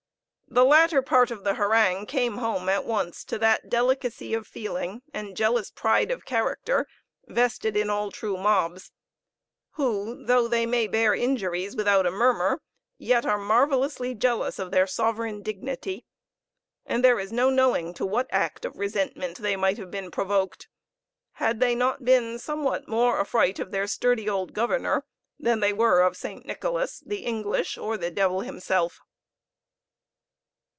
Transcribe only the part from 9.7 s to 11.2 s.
who, though they may bear